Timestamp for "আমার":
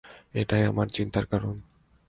0.65-0.87